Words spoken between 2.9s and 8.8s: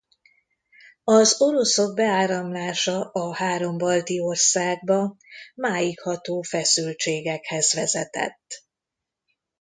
a három balti országba máig ható feszültségekhez vezetett.